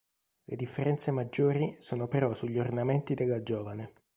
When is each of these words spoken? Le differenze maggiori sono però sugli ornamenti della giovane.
Le 0.45 0.55
differenze 0.55 1.11
maggiori 1.11 1.75
sono 1.77 2.07
però 2.07 2.33
sugli 2.33 2.57
ornamenti 2.57 3.13
della 3.13 3.43
giovane. 3.43 3.93